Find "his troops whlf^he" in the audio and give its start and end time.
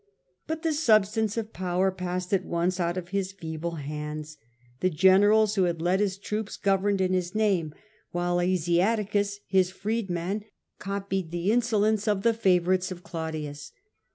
5.99-6.63